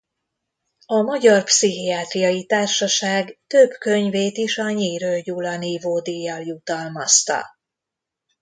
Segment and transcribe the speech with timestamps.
[0.85, 7.45] A Magyar Pszichiátriai Társaság több könyvét is a Nyírő Gyula nívódíjjal jutalmazta.